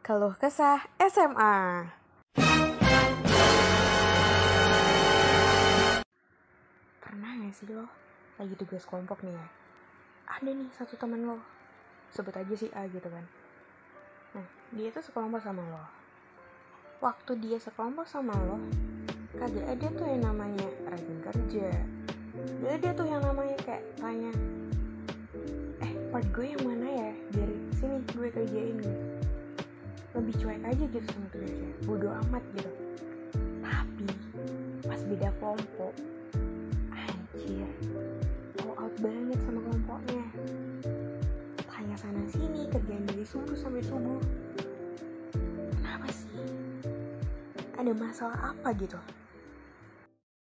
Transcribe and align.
Keluh 0.00 0.32
Kesah 0.32 0.80
SMA. 0.96 1.84
Pernah 7.04 7.30
gak 7.44 7.52
sih 7.52 7.68
lo 7.68 7.84
lagi 8.40 8.56
tugas 8.56 8.88
kelompok 8.88 9.20
nih 9.20 9.36
ya? 9.36 9.46
Ada 10.24 10.56
nih 10.56 10.72
satu 10.72 10.96
temen 10.96 11.28
lo, 11.28 11.36
sebut 12.16 12.32
aja 12.32 12.54
si 12.56 12.72
A 12.72 12.88
gitu 12.88 13.12
kan. 13.12 13.28
Nah, 14.32 14.46
dia 14.72 14.88
tuh 14.88 15.04
sekelompok 15.04 15.44
sama 15.44 15.60
lo. 15.68 15.84
Waktu 17.04 17.36
dia 17.36 17.60
sekelompok 17.60 18.08
sama 18.08 18.32
lo, 18.48 18.56
kagak 19.36 19.68
ada 19.68 19.86
tuh 20.00 20.08
yang 20.08 20.24
namanya 20.24 20.68
rajin 20.88 21.20
kerja. 21.20 21.68
Gak 22.64 22.72
ada 22.80 22.88
tuh 22.96 23.04
yang 23.04 23.20
namanya 23.20 23.56
kayak 23.68 23.84
tanya, 24.00 24.32
eh 25.84 25.92
part 26.08 26.24
gue 26.32 26.56
yang 26.56 26.64
mana 26.64 26.88
ya? 26.88 27.12
Dari 27.36 27.56
sini 27.76 28.00
gue 28.16 28.28
kerjain 28.32 28.80
gitu 28.80 29.29
lebih 30.30 30.46
cuek 30.46 30.62
aja 30.62 30.84
gitu 30.94 31.06
sama 31.10 31.26
tugasnya 31.34 31.70
bodoh 31.90 32.14
amat 32.22 32.44
gitu. 32.54 32.70
Tapi 33.66 34.06
pas 34.86 35.00
beda 35.02 35.28
kelompok 35.42 35.94
anjir 36.94 37.66
all 38.62 38.78
out 38.78 38.94
banget 39.02 39.38
sama 39.42 39.58
kelompoknya. 39.66 40.24
Tanya 41.66 41.96
sana 41.98 42.22
sini 42.30 42.62
kerjaan 42.70 43.10
dari 43.10 43.26
subuh 43.26 43.58
sampai 43.58 43.82
subuh. 43.82 44.22
Kenapa 45.82 46.06
sih? 46.14 46.30
Ada 47.74 47.90
masalah 47.90 48.54
apa 48.54 48.70
gitu 48.78 49.02